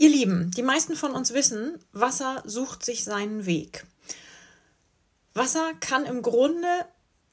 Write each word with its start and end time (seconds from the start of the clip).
Ihr 0.00 0.08
Lieben, 0.08 0.50
die 0.52 0.62
meisten 0.62 0.96
von 0.96 1.12
uns 1.12 1.34
wissen, 1.34 1.78
Wasser 1.92 2.42
sucht 2.46 2.86
sich 2.86 3.04
seinen 3.04 3.44
Weg. 3.44 3.84
Wasser 5.34 5.74
kann 5.78 6.06
im 6.06 6.22
Grunde 6.22 6.66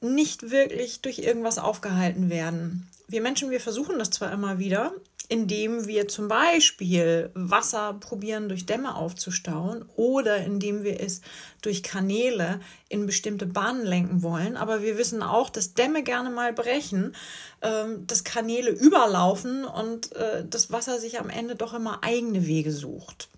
nicht 0.02 0.50
wirklich 0.50 1.00
durch 1.00 1.18
irgendwas 1.18 1.56
aufgehalten 1.56 2.28
werden. 2.28 2.86
Wir 3.06 3.22
Menschen, 3.22 3.48
wir 3.48 3.62
versuchen 3.62 3.98
das 3.98 4.10
zwar 4.10 4.30
immer 4.32 4.58
wieder, 4.58 4.92
indem 5.28 5.86
wir 5.86 6.08
zum 6.08 6.28
Beispiel 6.28 7.30
Wasser 7.34 7.94
probieren 7.94 8.48
durch 8.48 8.64
Dämme 8.64 8.94
aufzustauen 8.94 9.84
oder 9.94 10.38
indem 10.38 10.84
wir 10.84 11.00
es 11.00 11.20
durch 11.60 11.82
Kanäle 11.82 12.60
in 12.88 13.06
bestimmte 13.06 13.44
Bahnen 13.46 13.84
lenken 13.84 14.22
wollen. 14.22 14.56
Aber 14.56 14.82
wir 14.82 14.96
wissen 14.96 15.22
auch, 15.22 15.50
dass 15.50 15.74
Dämme 15.74 16.02
gerne 16.02 16.30
mal 16.30 16.54
brechen, 16.54 17.14
ähm, 17.60 18.06
dass 18.06 18.24
Kanäle 18.24 18.70
überlaufen 18.70 19.64
und 19.64 20.12
äh, 20.16 20.44
das 20.48 20.72
Wasser 20.72 20.98
sich 20.98 21.20
am 21.20 21.28
Ende 21.28 21.56
doch 21.56 21.74
immer 21.74 22.02
eigene 22.02 22.46
Wege 22.46 22.72
sucht. 22.72 23.28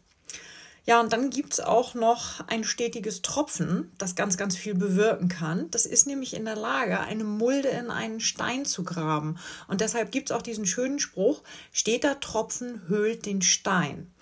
Ja, 0.90 0.98
und 0.98 1.12
dann 1.12 1.30
gibt 1.30 1.52
es 1.52 1.60
auch 1.60 1.94
noch 1.94 2.40
ein 2.48 2.64
stetiges 2.64 3.22
Tropfen, 3.22 3.92
das 3.98 4.16
ganz, 4.16 4.36
ganz 4.36 4.56
viel 4.56 4.74
bewirken 4.74 5.28
kann. 5.28 5.70
Das 5.70 5.86
ist 5.86 6.08
nämlich 6.08 6.34
in 6.34 6.44
der 6.44 6.56
Lage, 6.56 6.98
eine 6.98 7.22
Mulde 7.22 7.68
in 7.68 7.92
einen 7.92 8.18
Stein 8.18 8.64
zu 8.64 8.82
graben. 8.82 9.38
Und 9.68 9.82
deshalb 9.82 10.10
gibt 10.10 10.30
es 10.30 10.36
auch 10.36 10.42
diesen 10.42 10.66
schönen 10.66 10.98
Spruch, 10.98 11.44
steter 11.70 12.18
Tropfen 12.18 12.88
höhlt 12.88 13.24
den 13.24 13.40
Stein. 13.40 14.12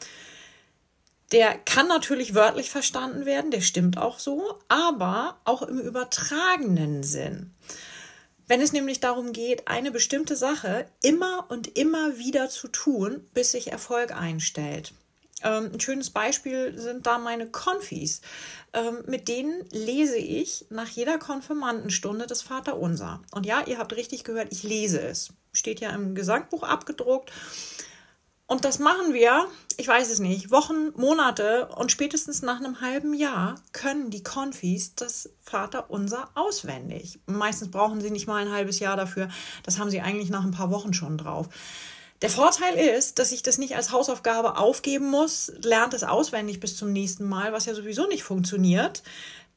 Der 1.33 1.57
kann 1.57 1.89
natürlich 1.89 2.35
wörtlich 2.35 2.69
verstanden 2.69 3.25
werden, 3.25 3.51
der 3.51 3.63
stimmt 3.63 3.97
auch 3.97 4.19
so, 4.19 4.59
aber 4.69 5.39
auch 5.47 5.63
im 5.63 5.79
übertragenen 5.79 7.03
Sinn. 7.03 7.55
Wenn 8.47 8.61
es 8.61 8.75
nämlich 8.75 9.01
darum 9.01 9.33
geht, 9.33 9.69
eine 9.69 9.91
bestimmte 9.91 10.37
Sache 10.37 10.85
immer 11.01 11.47
und 11.49 11.79
immer 11.79 12.19
wieder 12.19 12.51
zu 12.51 12.69
tun, 12.69 13.27
bis 13.33 13.53
sich 13.53 13.73
Erfolg 13.73 14.15
einstellt. 14.15 14.93
Ähm, 15.43 15.71
ein 15.73 15.81
schönes 15.81 16.11
Beispiel 16.11 16.79
sind 16.79 17.07
da 17.07 17.19
meine 17.19 17.49
Konfis. 17.49 18.21
Ähm, 18.73 19.05
mit 19.07 19.29
denen 19.29 19.65
lese 19.71 20.17
ich 20.17 20.67
nach 20.71 20.89
jeder 20.89 21.19
Konfirmandenstunde 21.19 22.27
das 22.27 22.43
Vaterunser. 22.43 23.23
Und 23.33 23.47
ja, 23.47 23.63
ihr 23.67 23.79
habt 23.79 23.95
richtig 23.95 24.25
gehört, 24.25 24.49
ich 24.51 24.63
lese 24.63 25.01
es. 25.01 25.33
Steht 25.53 25.81
ja 25.81 25.91
im 25.91 26.15
Gesangbuch 26.15 26.63
abgedruckt. 26.63 27.33
Und 28.51 28.65
das 28.65 28.79
machen 28.79 29.13
wir, 29.13 29.47
ich 29.77 29.87
weiß 29.87 30.11
es 30.11 30.21
nicht, 30.21 30.51
Wochen, 30.51 30.93
Monate 30.97 31.69
und 31.77 31.93
spätestens 31.93 32.41
nach 32.41 32.59
einem 32.59 32.81
halben 32.81 33.13
Jahr 33.13 33.57
können 33.73 34.09
die 34.09 34.23
Konfis 34.23 34.95
das 34.95 35.29
Vaterunser 35.43 36.31
auswendig. 36.35 37.21
Meistens 37.27 37.71
brauchen 37.71 38.01
sie 38.01 38.11
nicht 38.11 38.27
mal 38.27 38.43
ein 38.43 38.51
halbes 38.51 38.79
Jahr 38.79 38.97
dafür. 38.97 39.29
Das 39.65 39.79
haben 39.79 39.91
sie 39.91 40.01
eigentlich 40.01 40.31
nach 40.31 40.45
ein 40.45 40.53
paar 40.53 40.71
Wochen 40.71 40.95
schon 40.95 41.19
drauf. 41.19 41.51
Der 42.21 42.31
Vorteil 42.31 42.75
ist, 42.75 43.21
dass 43.21 43.31
ich 43.31 43.43
das 43.43 43.59
nicht 43.59 43.77
als 43.77 43.93
Hausaufgabe 43.93 44.57
aufgeben 44.57 45.09
muss, 45.09 45.53
lernt 45.63 45.95
es 45.95 46.03
auswendig 46.03 46.59
bis 46.59 46.77
zum 46.77 46.93
nächsten 46.93 47.29
Mal, 47.29 47.53
was 47.53 47.67
ja 47.67 47.75
sowieso 47.75 48.07
nicht 48.09 48.25
funktioniert. 48.25 49.05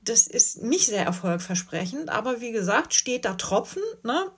Das 0.04 0.28
ist 0.28 0.62
nicht 0.62 0.86
sehr 0.86 1.04
erfolgversprechend, 1.04 2.10
aber 2.10 2.40
wie 2.40 2.52
gesagt, 2.52 2.94
steht 2.94 3.26
da 3.26 3.34
Tropfen, 3.34 3.82
ne, 4.04 4.32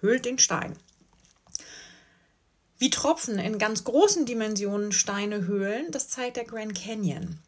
hüllt 0.00 0.24
den 0.24 0.38
Stein. 0.38 0.76
Wie 2.78 2.90
Tropfen 2.90 3.38
in 3.38 3.58
ganz 3.58 3.84
großen 3.84 4.26
Dimensionen 4.26 4.92
Steine 4.92 5.46
höhlen, 5.46 5.90
das 5.90 6.08
zeigt 6.08 6.36
der 6.36 6.44
Grand 6.44 6.74
Canyon. 6.74 7.38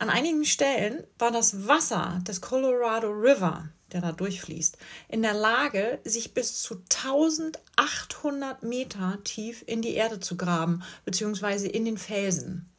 An 0.00 0.10
einigen 0.10 0.44
Stellen 0.44 1.04
war 1.18 1.30
das 1.30 1.68
Wasser 1.68 2.20
des 2.26 2.40
Colorado 2.40 3.10
River 3.10 3.70
der 3.92 4.00
da 4.00 4.12
durchfließt, 4.12 4.78
in 5.08 5.22
der 5.22 5.34
Lage, 5.34 6.00
sich 6.04 6.34
bis 6.34 6.62
zu 6.62 6.82
1800 7.04 8.62
Meter 8.62 9.18
tief 9.24 9.64
in 9.66 9.82
die 9.82 9.94
Erde 9.94 10.20
zu 10.20 10.36
graben, 10.36 10.82
beziehungsweise 11.04 11.68
in 11.68 11.84
den 11.84 11.98
Felsen. 11.98 12.70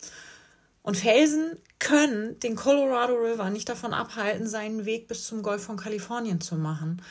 Und 0.84 0.98
Felsen 0.98 1.58
können 1.80 2.40
den 2.40 2.56
Colorado 2.56 3.14
River 3.16 3.50
nicht 3.50 3.70
davon 3.70 3.94
abhalten, 3.94 4.48
seinen 4.48 4.86
Weg 4.86 5.08
bis 5.08 5.26
zum 5.26 5.44
Golf 5.44 5.64
von 5.64 5.78
Kalifornien 5.78 6.42
zu 6.42 6.56
machen. 6.56 7.02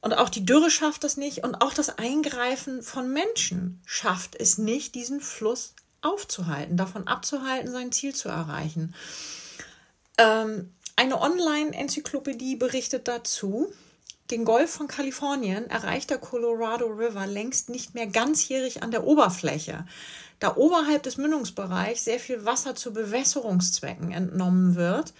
Und 0.00 0.12
auch 0.12 0.28
die 0.28 0.44
Dürre 0.44 0.70
schafft 0.70 1.02
das 1.02 1.16
nicht 1.16 1.44
und 1.44 1.62
auch 1.62 1.72
das 1.72 1.98
Eingreifen 1.98 2.82
von 2.82 3.10
Menschen 3.10 3.80
schafft 3.86 4.36
es 4.38 4.58
nicht, 4.58 4.94
diesen 4.94 5.20
Fluss 5.20 5.74
aufzuhalten, 6.04 6.76
davon 6.76 7.06
abzuhalten, 7.06 7.70
sein 7.72 7.92
Ziel 7.92 8.14
zu 8.14 8.28
erreichen. 8.28 8.94
Ähm, 10.18 10.72
eine 10.96 11.20
Online-Enzyklopädie 11.20 12.56
berichtet 12.56 13.08
dazu, 13.08 13.72
den 14.30 14.44
Golf 14.44 14.70
von 14.70 14.88
Kalifornien 14.88 15.68
erreicht 15.68 16.08
der 16.08 16.18
Colorado 16.18 16.86
River 16.86 17.26
längst 17.26 17.68
nicht 17.68 17.94
mehr 17.94 18.06
ganzjährig 18.06 18.82
an 18.82 18.90
der 18.90 19.04
Oberfläche. 19.04 19.84
Da 20.38 20.56
oberhalb 20.56 21.02
des 21.02 21.18
Mündungsbereichs 21.18 22.04
sehr 22.04 22.18
viel 22.18 22.44
Wasser 22.44 22.74
zu 22.74 22.92
Bewässerungszwecken 22.92 24.12
entnommen 24.12 24.76
wird, 24.76 25.12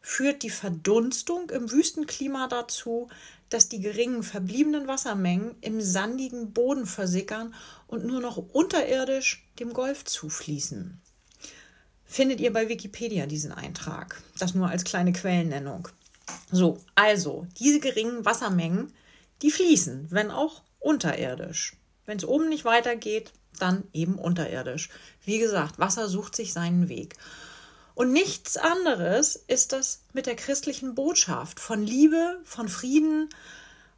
führt 0.00 0.42
die 0.42 0.50
Verdunstung 0.50 1.50
im 1.50 1.70
Wüstenklima 1.70 2.46
dazu, 2.46 3.08
dass 3.48 3.68
die 3.68 3.80
geringen 3.80 4.22
verbliebenen 4.22 4.86
Wassermengen 4.86 5.56
im 5.60 5.80
sandigen 5.80 6.52
Boden 6.52 6.86
versickern 6.86 7.54
und 7.92 8.06
nur 8.06 8.20
noch 8.20 8.38
unterirdisch 8.38 9.46
dem 9.58 9.74
Golf 9.74 10.04
zufließen 10.04 11.00
findet 12.12 12.40
ihr 12.40 12.52
bei 12.52 12.68
Wikipedia 12.68 13.26
diesen 13.26 13.52
Eintrag. 13.52 14.22
Das 14.38 14.54
nur 14.54 14.68
als 14.68 14.84
kleine 14.84 15.12
Quellennennung. 15.12 15.88
So, 16.50 16.78
also, 16.94 17.46
diese 17.58 17.80
geringen 17.80 18.24
Wassermengen, 18.24 18.92
die 19.40 19.50
fließen, 19.50 20.08
wenn 20.10 20.30
auch 20.30 20.62
unterirdisch. 20.78 21.76
Wenn 22.04 22.18
es 22.18 22.24
oben 22.24 22.48
nicht 22.48 22.64
weitergeht, 22.64 23.32
dann 23.58 23.84
eben 23.92 24.16
unterirdisch. 24.16 24.90
Wie 25.24 25.38
gesagt, 25.38 25.78
Wasser 25.78 26.08
sucht 26.08 26.36
sich 26.36 26.52
seinen 26.52 26.88
Weg. 26.88 27.16
Und 27.94 28.12
nichts 28.12 28.56
anderes 28.56 29.36
ist 29.36 29.72
das 29.72 30.02
mit 30.12 30.26
der 30.26 30.36
christlichen 30.36 30.94
Botschaft 30.94 31.60
von 31.60 31.82
Liebe, 31.82 32.40
von 32.44 32.68
Frieden, 32.68 33.28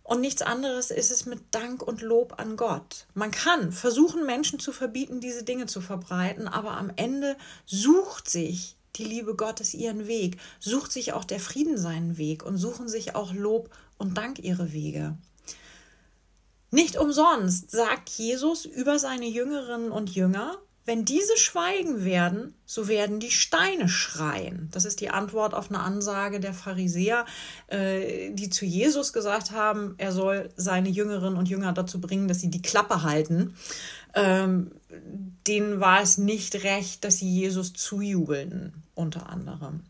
und 0.04 0.20
nichts 0.20 0.42
anderes 0.42 0.90
ist 0.90 1.10
es 1.10 1.24
mit 1.24 1.40
Dank 1.50 1.82
und 1.82 2.02
Lob 2.02 2.38
an 2.38 2.56
Gott. 2.56 3.06
Man 3.14 3.30
kann 3.30 3.72
versuchen, 3.72 4.26
Menschen 4.26 4.58
zu 4.58 4.70
verbieten, 4.70 5.18
diese 5.18 5.44
Dinge 5.44 5.64
zu 5.64 5.80
verbreiten, 5.80 6.46
aber 6.46 6.72
am 6.72 6.92
Ende 6.94 7.36
sucht 7.64 8.28
sich 8.28 8.76
die 8.96 9.04
Liebe 9.04 9.34
Gottes 9.34 9.72
ihren 9.72 10.06
Weg, 10.06 10.36
sucht 10.60 10.92
sich 10.92 11.14
auch 11.14 11.24
der 11.24 11.40
Frieden 11.40 11.78
seinen 11.78 12.18
Weg 12.18 12.44
und 12.44 12.58
suchen 12.58 12.86
sich 12.86 13.14
auch 13.14 13.32
Lob 13.32 13.70
und 13.96 14.18
Dank 14.18 14.38
ihre 14.38 14.74
Wege. 14.74 15.16
Nicht 16.70 16.98
umsonst 16.98 17.70
sagt 17.70 18.10
Jesus 18.10 18.66
über 18.66 18.98
seine 18.98 19.26
Jüngerinnen 19.26 19.90
und 19.90 20.14
Jünger, 20.14 20.58
wenn 20.86 21.04
diese 21.06 21.36
schweigen 21.38 22.04
werden, 22.04 22.54
so 22.66 22.88
werden 22.88 23.18
die 23.18 23.30
Steine 23.30 23.88
schreien. 23.88 24.68
Das 24.70 24.84
ist 24.84 25.00
die 25.00 25.08
Antwort 25.08 25.54
auf 25.54 25.70
eine 25.70 25.80
Ansage 25.80 26.40
der 26.40 26.52
Pharisäer, 26.52 27.24
äh, 27.68 28.30
die 28.32 28.50
zu 28.50 28.66
Jesus 28.66 29.12
gesagt 29.14 29.52
haben, 29.52 29.94
er 29.96 30.12
soll 30.12 30.50
seine 30.56 30.90
Jüngerinnen 30.90 31.38
und 31.38 31.48
Jünger 31.48 31.72
dazu 31.72 32.00
bringen, 32.00 32.28
dass 32.28 32.40
sie 32.40 32.50
die 32.50 32.62
Klappe 32.62 33.02
halten. 33.02 33.54
Ähm, 34.14 34.72
denen 35.46 35.80
war 35.80 36.02
es 36.02 36.18
nicht 36.18 36.62
recht, 36.64 37.02
dass 37.04 37.16
sie 37.16 37.32
Jesus 37.32 37.72
zujubeln, 37.72 38.74
unter 38.94 39.30
anderem. 39.30 39.84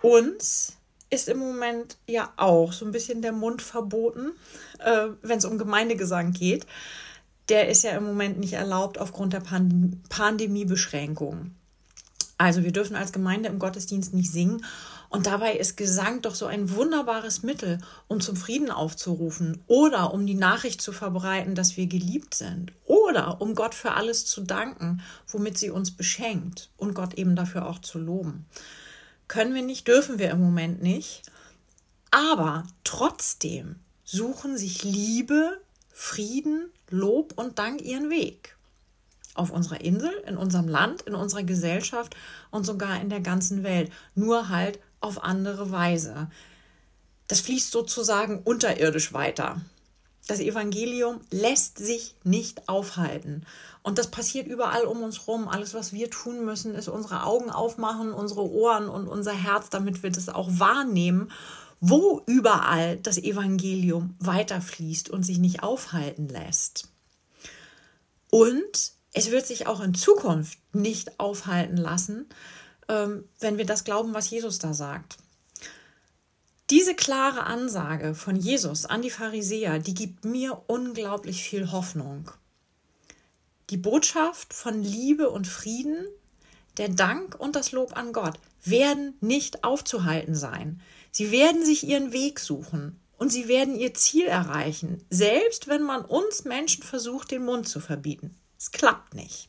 Uns 0.00 0.76
ist 1.10 1.28
im 1.28 1.38
Moment 1.38 1.98
ja 2.08 2.32
auch 2.36 2.72
so 2.72 2.84
ein 2.84 2.92
bisschen 2.92 3.22
der 3.22 3.32
Mund 3.32 3.60
verboten, 3.60 4.32
äh, 4.78 5.08
wenn 5.20 5.38
es 5.38 5.44
um 5.44 5.58
Gemeindegesang 5.58 6.32
geht 6.32 6.64
der 7.52 7.68
ist 7.68 7.84
ja 7.84 7.90
im 7.90 8.04
Moment 8.04 8.40
nicht 8.40 8.54
erlaubt 8.54 8.96
aufgrund 8.96 9.34
der 9.34 9.40
Pandem 9.40 10.00
Pandemiebeschränkungen. 10.08 11.54
Also 12.38 12.64
wir 12.64 12.72
dürfen 12.72 12.96
als 12.96 13.12
Gemeinde 13.12 13.50
im 13.50 13.58
Gottesdienst 13.58 14.14
nicht 14.14 14.32
singen. 14.32 14.64
Und 15.10 15.26
dabei 15.26 15.56
ist 15.56 15.76
Gesang 15.76 16.22
doch 16.22 16.34
so 16.34 16.46
ein 16.46 16.74
wunderbares 16.74 17.42
Mittel, 17.42 17.78
um 18.08 18.22
zum 18.22 18.36
Frieden 18.36 18.70
aufzurufen 18.70 19.62
oder 19.66 20.14
um 20.14 20.26
die 20.26 20.34
Nachricht 20.34 20.80
zu 20.80 20.92
verbreiten, 20.92 21.54
dass 21.54 21.76
wir 21.76 21.86
geliebt 21.86 22.34
sind 22.34 22.72
oder 22.86 23.42
um 23.42 23.54
Gott 23.54 23.74
für 23.74 23.92
alles 23.92 24.24
zu 24.24 24.40
danken, 24.40 25.02
womit 25.28 25.58
sie 25.58 25.68
uns 25.68 25.90
beschenkt 25.90 26.70
und 26.78 26.94
Gott 26.94 27.12
eben 27.14 27.36
dafür 27.36 27.68
auch 27.68 27.80
zu 27.80 27.98
loben. 27.98 28.46
Können 29.28 29.54
wir 29.54 29.62
nicht, 29.62 29.86
dürfen 29.86 30.18
wir 30.18 30.30
im 30.30 30.40
Moment 30.40 30.82
nicht. 30.82 31.22
Aber 32.10 32.64
trotzdem 32.82 33.76
suchen 34.04 34.56
sich 34.56 34.82
Liebe, 34.84 35.60
Frieden, 35.92 36.70
Lob 36.88 37.34
und 37.36 37.58
Dank 37.58 37.82
ihren 37.82 38.10
Weg. 38.10 38.56
Auf 39.34 39.50
unserer 39.50 39.80
Insel, 39.80 40.12
in 40.26 40.36
unserem 40.36 40.68
Land, 40.68 41.02
in 41.02 41.14
unserer 41.14 41.42
Gesellschaft 41.42 42.16
und 42.50 42.64
sogar 42.64 43.00
in 43.00 43.08
der 43.08 43.20
ganzen 43.20 43.62
Welt. 43.62 43.92
Nur 44.14 44.48
halt 44.48 44.80
auf 45.00 45.22
andere 45.22 45.70
Weise. 45.70 46.28
Das 47.28 47.40
fließt 47.40 47.70
sozusagen 47.70 48.40
unterirdisch 48.42 49.12
weiter. 49.12 49.60
Das 50.28 50.38
Evangelium 50.38 51.20
lässt 51.30 51.78
sich 51.78 52.14
nicht 52.24 52.68
aufhalten. 52.68 53.44
Und 53.82 53.98
das 53.98 54.10
passiert 54.10 54.46
überall 54.46 54.84
um 54.84 55.02
uns 55.02 55.26
rum. 55.26 55.48
Alles, 55.48 55.74
was 55.74 55.92
wir 55.92 56.10
tun 56.10 56.44
müssen, 56.44 56.74
ist 56.74 56.88
unsere 56.88 57.24
Augen 57.24 57.50
aufmachen, 57.50 58.12
unsere 58.12 58.48
Ohren 58.48 58.88
und 58.88 59.08
unser 59.08 59.32
Herz, 59.32 59.70
damit 59.70 60.02
wir 60.02 60.10
das 60.10 60.28
auch 60.28 60.48
wahrnehmen 60.52 61.32
wo 61.84 62.22
überall 62.26 62.96
das 62.98 63.18
Evangelium 63.18 64.14
weiterfließt 64.20 65.10
und 65.10 65.24
sich 65.24 65.38
nicht 65.38 65.64
aufhalten 65.64 66.28
lässt. 66.28 66.88
Und 68.30 68.92
es 69.12 69.32
wird 69.32 69.48
sich 69.48 69.66
auch 69.66 69.80
in 69.80 69.92
Zukunft 69.92 70.58
nicht 70.72 71.18
aufhalten 71.18 71.76
lassen, 71.76 72.26
ähm, 72.88 73.24
wenn 73.40 73.58
wir 73.58 73.66
das 73.66 73.82
glauben, 73.82 74.14
was 74.14 74.30
Jesus 74.30 74.60
da 74.60 74.72
sagt. 74.72 75.16
Diese 76.70 76.94
klare 76.94 77.46
Ansage 77.46 78.14
von 78.14 78.36
Jesus 78.36 78.86
an 78.86 79.02
die 79.02 79.10
Pharisäer, 79.10 79.80
die 79.80 79.94
gibt 79.94 80.24
mir 80.24 80.62
unglaublich 80.68 81.42
viel 81.42 81.72
Hoffnung. 81.72 82.30
Die 83.70 83.76
Botschaft 83.76 84.54
von 84.54 84.84
Liebe 84.84 85.30
und 85.30 85.48
Frieden, 85.48 86.06
der 86.76 86.90
Dank 86.90 87.34
und 87.40 87.56
das 87.56 87.72
Lob 87.72 87.96
an 87.96 88.12
Gott 88.12 88.38
werden 88.64 89.14
nicht 89.20 89.64
aufzuhalten 89.64 90.36
sein. 90.36 90.80
Sie 91.12 91.30
werden 91.30 91.64
sich 91.64 91.86
ihren 91.86 92.12
Weg 92.12 92.40
suchen 92.40 92.98
und 93.18 93.30
sie 93.30 93.46
werden 93.46 93.78
ihr 93.78 93.94
Ziel 93.94 94.24
erreichen, 94.24 95.04
selbst 95.10 95.68
wenn 95.68 95.82
man 95.82 96.04
uns 96.04 96.44
Menschen 96.44 96.82
versucht, 96.82 97.30
den 97.30 97.44
Mund 97.44 97.68
zu 97.68 97.78
verbieten. 97.78 98.34
Es 98.58 98.72
klappt 98.72 99.14
nicht. 99.14 99.48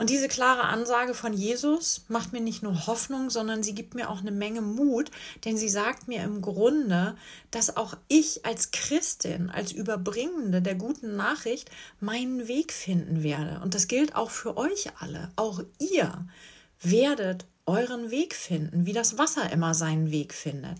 Und 0.00 0.08
diese 0.08 0.28
klare 0.28 0.62
Ansage 0.62 1.12
von 1.12 1.34
Jesus 1.34 2.06
macht 2.08 2.32
mir 2.32 2.40
nicht 2.40 2.62
nur 2.62 2.86
Hoffnung, 2.86 3.28
sondern 3.28 3.62
sie 3.62 3.74
gibt 3.74 3.94
mir 3.94 4.08
auch 4.08 4.20
eine 4.20 4.30
Menge 4.30 4.62
Mut, 4.62 5.10
denn 5.44 5.58
sie 5.58 5.68
sagt 5.68 6.08
mir 6.08 6.22
im 6.22 6.40
Grunde, 6.40 7.16
dass 7.50 7.76
auch 7.76 7.96
ich 8.08 8.46
als 8.46 8.70
Christin, 8.70 9.50
als 9.50 9.72
Überbringende 9.72 10.62
der 10.62 10.74
guten 10.74 11.16
Nachricht 11.16 11.70
meinen 12.00 12.48
Weg 12.48 12.72
finden 12.72 13.22
werde. 13.22 13.60
Und 13.62 13.74
das 13.74 13.88
gilt 13.88 14.14
auch 14.14 14.30
für 14.30 14.56
euch 14.56 14.88
alle. 15.00 15.32
Auch 15.36 15.62
ihr 15.78 16.26
werdet 16.80 17.44
euren 17.66 18.10
Weg 18.10 18.34
finden, 18.34 18.86
wie 18.86 18.92
das 18.92 19.18
Wasser 19.18 19.52
immer 19.52 19.74
seinen 19.74 20.10
Weg 20.10 20.34
findet. 20.34 20.78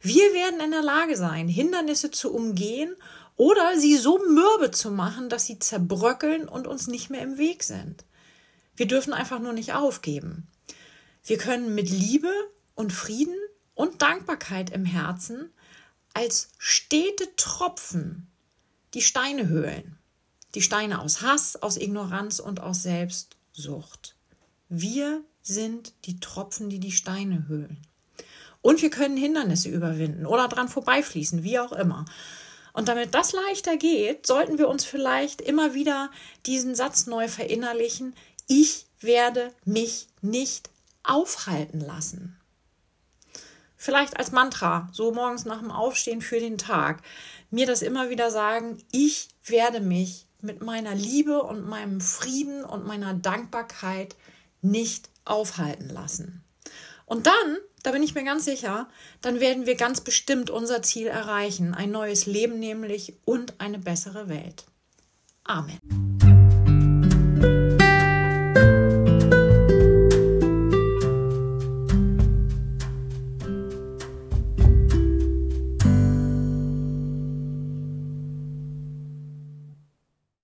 Wir 0.00 0.32
werden 0.32 0.60
in 0.60 0.70
der 0.70 0.82
Lage 0.82 1.16
sein, 1.16 1.48
Hindernisse 1.48 2.10
zu 2.10 2.32
umgehen 2.32 2.94
oder 3.36 3.78
sie 3.78 3.96
so 3.96 4.18
mürbe 4.18 4.70
zu 4.70 4.90
machen, 4.90 5.28
dass 5.28 5.46
sie 5.46 5.58
zerbröckeln 5.58 6.48
und 6.48 6.66
uns 6.66 6.86
nicht 6.86 7.10
mehr 7.10 7.22
im 7.22 7.38
Weg 7.38 7.62
sind. 7.62 8.04
Wir 8.76 8.86
dürfen 8.86 9.12
einfach 9.12 9.40
nur 9.40 9.52
nicht 9.52 9.72
aufgeben. 9.74 10.46
Wir 11.24 11.38
können 11.38 11.74
mit 11.74 11.90
Liebe 11.90 12.32
und 12.74 12.92
Frieden 12.92 13.36
und 13.74 14.02
Dankbarkeit 14.02 14.70
im 14.70 14.84
Herzen 14.84 15.50
als 16.14 16.50
stete 16.58 17.34
Tropfen 17.36 18.28
die 18.94 19.02
Steine 19.02 19.48
höhlen. 19.48 19.98
Die 20.54 20.62
Steine 20.62 21.00
aus 21.00 21.22
Hass, 21.22 21.56
aus 21.56 21.76
Ignoranz 21.76 22.38
und 22.40 22.60
aus 22.60 22.82
Selbstsucht. 22.82 24.16
Wir 24.68 25.22
sind 25.42 25.92
die 26.04 26.20
Tropfen, 26.20 26.68
die 26.70 26.80
die 26.80 26.92
Steine 26.92 27.48
höhlen. 27.48 27.78
Und 28.60 28.82
wir 28.82 28.90
können 28.90 29.16
Hindernisse 29.16 29.68
überwinden 29.68 30.26
oder 30.26 30.48
dran 30.48 30.68
vorbeifließen, 30.68 31.42
wie 31.42 31.58
auch 31.58 31.72
immer. 31.72 32.04
Und 32.72 32.88
damit 32.88 33.14
das 33.14 33.32
leichter 33.32 33.76
geht, 33.76 34.26
sollten 34.26 34.58
wir 34.58 34.68
uns 34.68 34.84
vielleicht 34.84 35.40
immer 35.40 35.74
wieder 35.74 36.10
diesen 36.46 36.74
Satz 36.74 37.06
neu 37.06 37.28
verinnerlichen 37.28 38.14
ich 38.48 38.86
werde 39.00 39.52
mich 39.64 40.08
nicht 40.22 40.70
aufhalten 41.02 41.80
lassen. 41.80 42.40
Vielleicht 43.76 44.18
als 44.18 44.32
Mantra, 44.32 44.88
so 44.90 45.12
morgens 45.12 45.44
nach 45.44 45.60
dem 45.60 45.70
Aufstehen 45.70 46.22
für 46.22 46.40
den 46.40 46.58
Tag, 46.58 47.02
mir 47.50 47.66
das 47.66 47.82
immer 47.82 48.10
wieder 48.10 48.30
sagen, 48.30 48.82
ich 48.90 49.28
werde 49.44 49.80
mich 49.80 50.26
mit 50.40 50.62
meiner 50.62 50.94
Liebe 50.94 51.42
und 51.42 51.68
meinem 51.68 52.00
Frieden 52.00 52.64
und 52.64 52.86
meiner 52.86 53.14
Dankbarkeit 53.14 54.16
nicht 54.62 55.08
aufhalten 55.24 55.88
lassen. 55.88 56.42
Und 57.06 57.26
dann, 57.26 57.56
da 57.82 57.92
bin 57.92 58.02
ich 58.02 58.14
mir 58.14 58.24
ganz 58.24 58.44
sicher, 58.44 58.88
dann 59.22 59.40
werden 59.40 59.66
wir 59.66 59.76
ganz 59.76 60.00
bestimmt 60.00 60.50
unser 60.50 60.82
Ziel 60.82 61.06
erreichen, 61.06 61.74
ein 61.74 61.90
neues 61.90 62.26
Leben 62.26 62.58
nämlich 62.58 63.14
und 63.24 63.60
eine 63.60 63.78
bessere 63.78 64.28
Welt. 64.28 64.64
Amen. 65.44 66.27